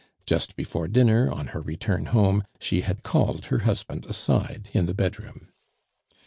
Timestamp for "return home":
1.61-2.43